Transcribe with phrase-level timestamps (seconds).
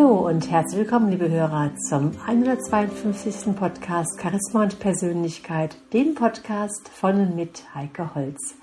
[0.00, 3.54] Hallo und herzlich willkommen, liebe Hörer, zum 152.
[3.54, 8.54] Podcast Charisma und Persönlichkeit, dem Podcast von und mit Heike Holz.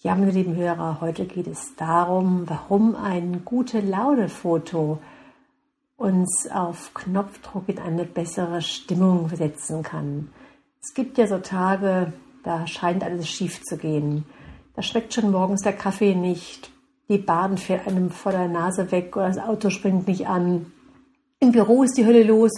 [0.00, 4.98] Ja, meine lieben Hörer, heute geht es darum, warum ein gute Laune-Foto
[5.96, 10.28] uns auf Knopfdruck in eine bessere Stimmung versetzen kann.
[10.82, 12.12] Es gibt ja so Tage,
[12.44, 14.26] da scheint alles schief zu gehen.
[14.76, 16.70] Da schmeckt schon morgens der Kaffee nicht,
[17.10, 20.72] die Bahn fährt einem vor der Nase weg oder das Auto springt nicht an.
[21.40, 22.52] Im Büro ist die Hölle los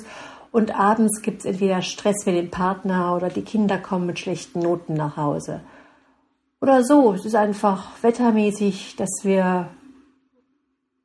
[0.50, 4.60] und abends gibt es entweder Stress mit dem Partner oder die Kinder kommen mit schlechten
[4.60, 5.62] Noten nach Hause.
[6.60, 9.70] Oder so, es ist einfach wettermäßig, dass wir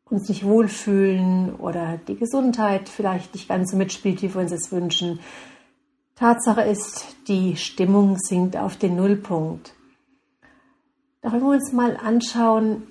[0.09, 4.73] uns nicht wohlfühlen oder die Gesundheit vielleicht nicht ganz so mitspielt, wie wir uns es
[4.73, 5.19] wünschen.
[6.15, 9.73] Tatsache ist, die Stimmung sinkt auf den Nullpunkt.
[11.21, 12.83] Da wollen wir uns mal anschauen,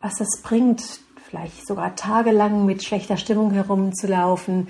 [0.00, 4.68] was das bringt, vielleicht sogar tagelang mit schlechter Stimmung herumzulaufen,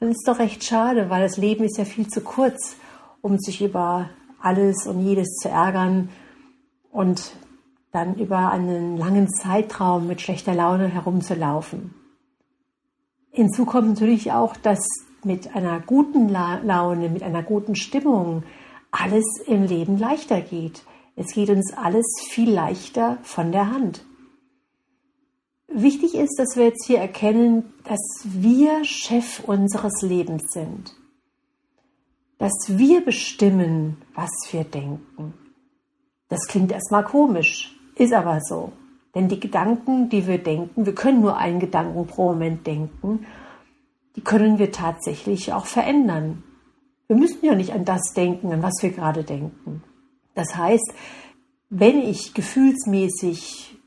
[0.00, 2.76] dann ist doch recht schade, weil das Leben ist ja viel zu kurz,
[3.20, 4.08] um sich über
[4.40, 6.08] alles und jedes zu ärgern
[6.92, 7.32] und
[7.90, 11.94] dann über einen langen Zeitraum mit schlechter Laune herumzulaufen.
[13.30, 14.80] Hinzu kommt natürlich auch, dass
[15.24, 18.44] mit einer guten Laune, mit einer guten Stimmung
[18.90, 20.84] alles im Leben leichter geht.
[21.16, 24.04] Es geht uns alles viel leichter von der Hand.
[25.68, 30.94] Wichtig ist, dass wir jetzt hier erkennen, dass wir Chef unseres Lebens sind.
[32.38, 35.34] Dass wir bestimmen, was wir denken.
[36.28, 38.72] Das klingt erstmal komisch, ist aber so.
[39.14, 43.26] Denn die Gedanken, die wir denken, wir können nur einen Gedanken pro Moment denken,
[44.16, 46.42] die können wir tatsächlich auch verändern.
[47.08, 49.82] Wir müssen ja nicht an das denken, an was wir gerade denken.
[50.34, 50.92] Das heißt,
[51.70, 53.77] wenn ich gefühlsmäßig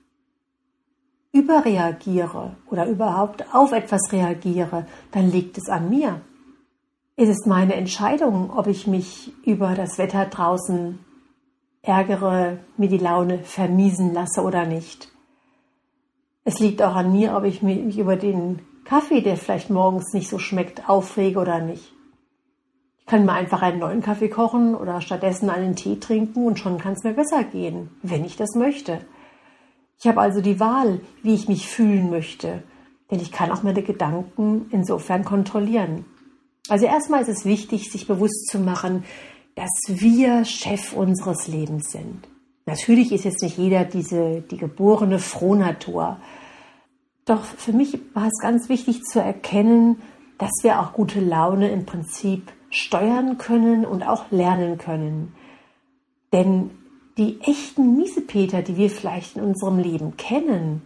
[1.31, 6.21] überreagiere oder überhaupt auf etwas reagiere, dann liegt es an mir.
[7.15, 10.99] Es ist meine Entscheidung, ob ich mich über das Wetter draußen
[11.81, 15.09] ärgere, mir die Laune vermiesen lasse oder nicht.
[16.43, 20.29] Es liegt auch an mir, ob ich mich über den Kaffee, der vielleicht morgens nicht
[20.29, 21.93] so schmeckt, aufrege oder nicht.
[22.99, 26.77] Ich kann mir einfach einen neuen Kaffee kochen oder stattdessen einen Tee trinken und schon
[26.77, 29.01] kann es mir besser gehen, wenn ich das möchte.
[30.01, 32.63] Ich habe also die Wahl, wie ich mich fühlen möchte,
[33.11, 36.05] denn ich kann auch meine Gedanken insofern kontrollieren.
[36.69, 39.03] Also erstmal ist es wichtig, sich bewusst zu machen,
[39.53, 42.27] dass wir Chef unseres Lebens sind.
[42.65, 46.19] Natürlich ist jetzt nicht jeder diese, die geborene Frohnatur.
[47.25, 50.01] Doch für mich war es ganz wichtig zu erkennen,
[50.39, 55.35] dass wir auch gute Laune im Prinzip steuern können und auch lernen können.
[56.33, 56.71] Denn
[57.21, 60.81] die echten Miesepeter, die wir vielleicht in unserem Leben kennen,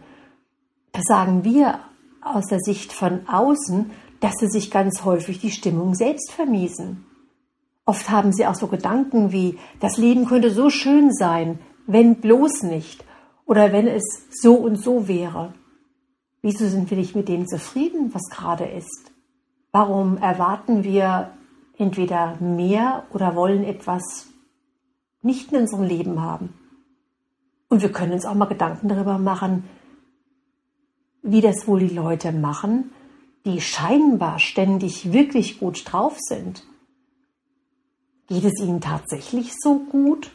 [0.92, 1.80] da sagen wir
[2.20, 7.06] aus der Sicht von außen, dass sie sich ganz häufig die Stimmung selbst vermiesen.
[7.86, 12.64] Oft haben sie auch so Gedanken wie, das Leben könnte so schön sein, wenn bloß
[12.64, 13.02] nicht
[13.46, 15.54] oder wenn es so und so wäre.
[16.42, 19.10] Wieso sind wir nicht mit dem zufrieden, was gerade ist?
[19.72, 21.30] Warum erwarten wir
[21.78, 24.26] entweder mehr oder wollen etwas
[25.22, 26.54] nicht in unserem Leben haben.
[27.68, 29.64] Und wir können uns auch mal Gedanken darüber machen,
[31.22, 32.92] wie das wohl die Leute machen,
[33.44, 36.64] die scheinbar ständig wirklich gut drauf sind.
[38.28, 40.30] Geht es ihnen tatsächlich so gut?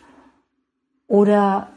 [1.07, 1.71] Oder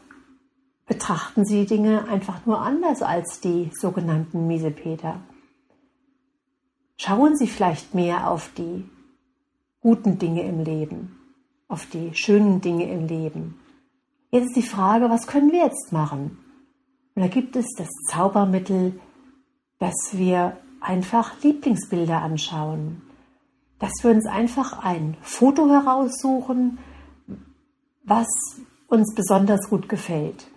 [0.85, 5.21] betrachten sie Dinge einfach nur anders als die sogenannten Miesepeter?
[6.97, 8.89] Schauen sie vielleicht mehr auf die
[9.81, 11.24] guten Dinge im Leben
[11.67, 13.59] auf die schönen Dinge im Leben.
[14.31, 16.37] Jetzt ist die Frage, was können wir jetzt machen?
[17.15, 18.99] Und da gibt es das Zaubermittel,
[19.79, 23.01] dass wir einfach Lieblingsbilder anschauen,
[23.79, 26.77] dass wir uns einfach ein Foto heraussuchen,
[28.03, 28.27] was
[28.87, 30.47] uns besonders gut gefällt,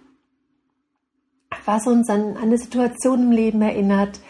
[1.64, 4.20] was uns an eine Situation im Leben erinnert,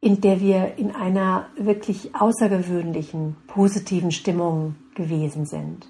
[0.00, 5.86] in der wir in einer wirklich außergewöhnlichen, positiven Stimmung gewesen sind.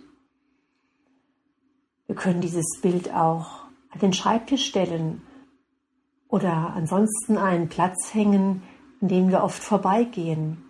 [2.07, 5.23] Wir können dieses Bild auch an den Schreibtisch stellen
[6.29, 8.63] oder ansonsten einen Platz hängen,
[9.01, 10.63] an dem wir oft vorbeigehen.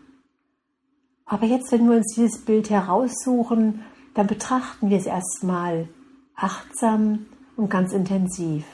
[1.27, 3.83] Aber jetzt, wenn wir uns dieses Bild heraussuchen,
[4.15, 5.89] dann betrachten wir es erstmal
[6.37, 7.27] achtsam
[7.57, 8.65] und ganz intensiv.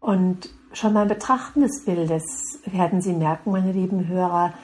[0.00, 4.54] Und Schon beim Betrachten des Bildes werden Sie merken, meine lieben Hörer,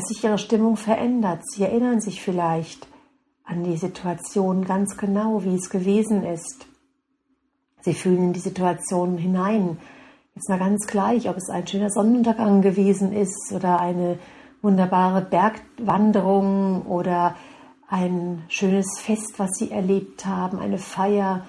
[0.00, 1.42] dass sich Ihre Stimmung verändert.
[1.44, 2.88] Sie erinnern sich vielleicht
[3.44, 6.64] an die Situation ganz genau, wie es gewesen ist.
[7.82, 9.76] Sie fühlen in die Situation hinein.
[10.34, 14.18] Jetzt mal ganz gleich, ob es ein schöner Sonnenuntergang gewesen ist oder eine
[14.62, 17.34] wunderbare Bergwanderung oder
[17.86, 21.44] ein schönes Fest, was sie erlebt haben, eine Feier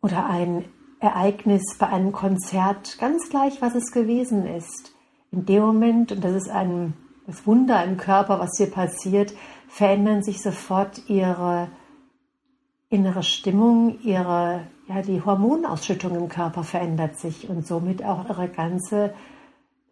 [0.00, 0.64] oder ein
[1.00, 4.92] Ereignis bei einem Konzert, ganz gleich, was es gewesen ist.
[5.32, 6.94] In dem Moment, und das ist ein
[7.26, 9.34] das Wunder im Körper, was hier passiert,
[9.68, 11.68] verändern sich sofort ihre
[12.88, 19.12] innere Stimmung, ihre, ja, die Hormonausschüttung im Körper verändert sich und somit auch ihre ganze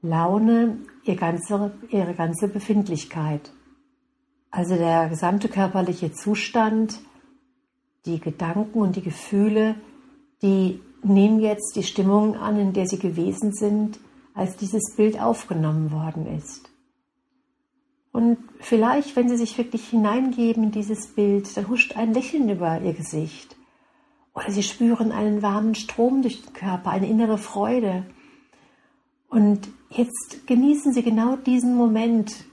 [0.00, 3.52] Laune, ihr ganze, ihre ganze Befindlichkeit.
[4.50, 7.00] Also der gesamte körperliche Zustand,
[8.06, 9.74] die Gedanken und die Gefühle,
[10.42, 13.98] die nehmen jetzt die Stimmung an, in der sie gewesen sind,
[14.34, 16.70] als dieses Bild aufgenommen worden ist.
[18.14, 22.80] Und vielleicht, wenn sie sich wirklich hineingeben in dieses Bild, dann huscht ein Lächeln über
[22.80, 23.56] ihr Gesicht.
[24.34, 28.06] Oder sie spüren einen warmen Strom durch den Körper, eine innere Freude.
[29.28, 32.44] Und jetzt genießen sie genau diesen Moment.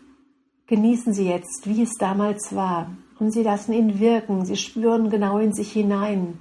[0.66, 2.90] Genießen sie jetzt, wie es damals war.
[3.20, 4.46] Und sie lassen ihn wirken.
[4.46, 6.40] Sie spüren genau in sich hinein.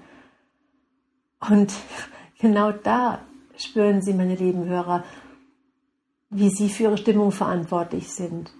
[1.46, 1.74] Und
[2.38, 3.20] genau da
[3.58, 5.04] spüren Sie, meine lieben Hörer,
[6.30, 8.50] wie Sie für Ihre Stimmung verantwortlich sind.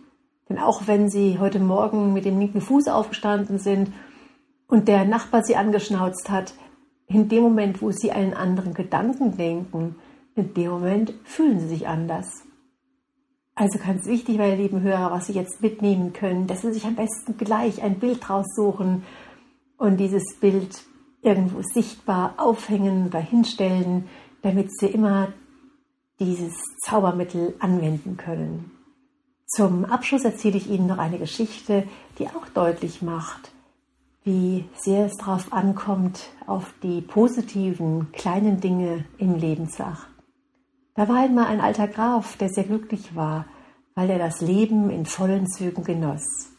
[0.51, 3.93] Denn auch wenn Sie heute Morgen mit dem linken Fuß aufgestanden sind
[4.67, 6.55] und der Nachbar Sie angeschnauzt hat,
[7.07, 9.95] in dem Moment, wo Sie einen anderen Gedanken denken,
[10.35, 12.43] in dem Moment fühlen Sie sich anders.
[13.55, 16.97] Also ganz wichtig, meine lieben Hörer, was Sie jetzt mitnehmen können, dass Sie sich am
[16.97, 19.05] besten gleich ein Bild raussuchen
[19.77, 20.83] und dieses Bild
[21.23, 24.09] irgendwo sichtbar aufhängen oder hinstellen,
[24.43, 25.33] damit Sie immer
[26.19, 26.55] dieses
[26.85, 28.80] Zaubermittel anwenden können.
[29.53, 31.83] Zum Abschluss erzähle ich Ihnen noch eine Geschichte,
[32.19, 33.51] die auch deutlich macht,
[34.23, 40.23] wie sehr es darauf ankommt, auf die positiven kleinen Dinge im Leben zu achten.
[40.95, 43.47] Da war einmal ein alter Graf, der sehr glücklich war,
[43.97, 46.53] weil er das Leben in vollen Zügen genoss.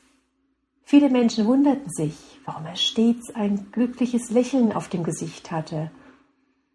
[0.84, 5.92] Viele Menschen wunderten sich, warum er stets ein glückliches Lächeln auf dem Gesicht hatte.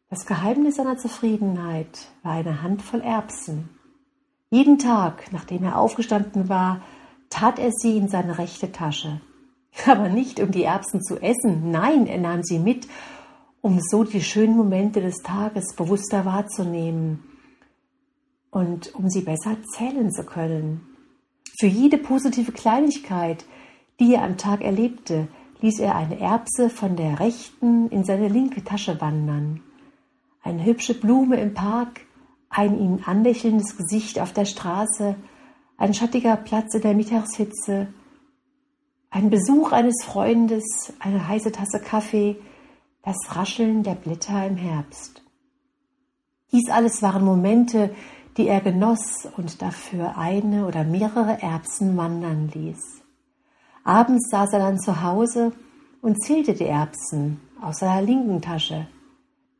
[0.08, 3.75] Das Geheimnis seiner Zufriedenheit war eine Handvoll Erbsen.
[4.50, 6.82] Jeden Tag, nachdem er aufgestanden war,
[7.30, 9.20] tat er sie in seine rechte Tasche.
[9.86, 12.86] Aber nicht, um die Erbsen zu essen, nein, er nahm sie mit,
[13.60, 17.24] um so die schönen Momente des Tages bewusster wahrzunehmen
[18.50, 20.86] und um sie besser zählen zu können.
[21.58, 23.44] Für jede positive Kleinigkeit,
[23.98, 25.26] die er am Tag erlebte,
[25.60, 29.62] ließ er eine Erbse von der rechten in seine linke Tasche wandern.
[30.42, 32.02] Eine hübsche Blume im Park
[32.48, 35.16] ein ihn anlächelndes Gesicht auf der Straße,
[35.76, 37.88] ein schattiger Platz in der Mittagshitze,
[39.10, 42.36] ein Besuch eines Freundes, eine heiße Tasse Kaffee,
[43.02, 45.22] das Rascheln der Blätter im Herbst.
[46.52, 47.94] Dies alles waren Momente,
[48.36, 53.02] die er genoss und dafür eine oder mehrere Erbsen wandern ließ.
[53.84, 55.52] Abends saß er dann zu Hause
[56.02, 58.86] und zählte die Erbsen aus seiner linken Tasche.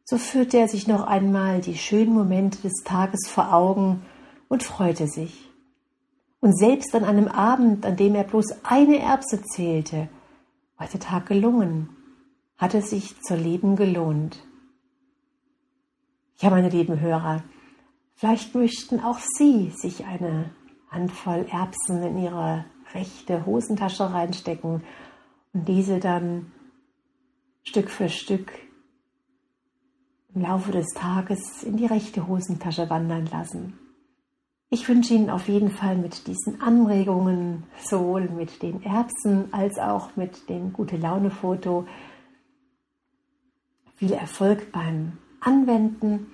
[0.08, 4.06] So führte er sich noch einmal die schönen Momente des Tages vor Augen
[4.46, 5.50] und freute sich.
[6.38, 10.08] Und selbst an einem Abend, an dem er bloß eine Erbse zählte,
[10.78, 11.88] war der Tag gelungen,
[12.56, 14.44] hatte sich zu leben gelohnt.
[16.38, 17.42] Ja, meine lieben Hörer,
[18.14, 20.50] vielleicht möchten auch Sie sich eine
[20.88, 22.64] Handvoll Erbsen in Ihre
[22.94, 24.84] rechte Hosentasche reinstecken
[25.52, 26.52] und diese dann
[27.64, 28.52] Stück für Stück
[30.36, 33.78] im Laufe des Tages in die rechte Hosentasche wandern lassen.
[34.68, 40.14] Ich wünsche Ihnen auf jeden Fall mit diesen Anregungen, sowohl mit den Erbsen als auch
[40.16, 41.86] mit dem Gute-Laune-Foto,
[43.94, 46.26] viel Erfolg beim Anwenden,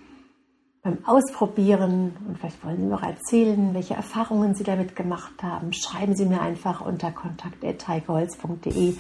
[0.83, 5.73] beim Ausprobieren und vielleicht wollen Sie noch erzählen, welche Erfahrungen Sie damit gemacht haben.
[5.73, 8.97] Schreiben Sie mir einfach unter kontakt.heikeholz.de.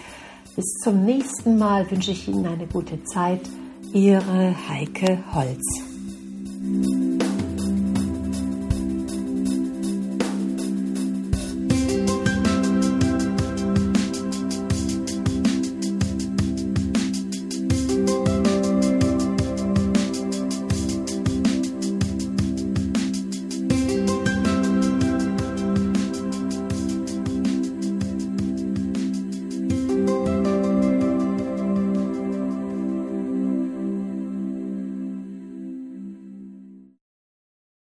[0.54, 3.48] Bis zum nächsten Mal wünsche ich Ihnen eine gute Zeit.
[3.94, 7.01] Ihre Heike Holz.